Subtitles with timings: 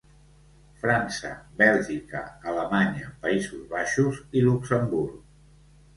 [0.85, 5.25] França, Bèlgica, Alemanya, Països Baixos i Luxemburg.